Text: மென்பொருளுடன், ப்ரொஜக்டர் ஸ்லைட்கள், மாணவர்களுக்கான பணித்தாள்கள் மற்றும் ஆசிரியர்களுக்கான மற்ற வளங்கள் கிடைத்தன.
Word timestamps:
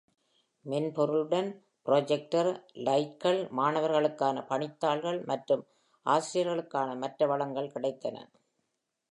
மென்பொருளுடன், 0.65 1.49
ப்ரொஜக்டர் 1.85 2.49
ஸ்லைட்கள், 2.71 3.49
மாணவர்களுக்கான 3.51 4.45
பணித்தாள்கள் 4.47 5.23
மற்றும் 5.25 5.63
ஆசிரியர்களுக்கான 6.05 6.95
மற்ற 6.95 7.27
வளங்கள் 7.27 7.71
கிடைத்தன. 7.71 8.17